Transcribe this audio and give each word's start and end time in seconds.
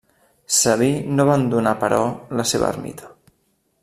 Sabí 0.59 0.87
no 1.17 1.25
abandonà, 1.25 1.75
però, 1.85 2.01
la 2.41 2.47
seva 2.53 2.73
ermita. 2.77 3.13